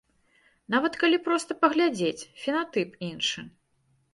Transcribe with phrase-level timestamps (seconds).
[0.75, 3.45] Нават калі проста паглядзець, фенатып іншы.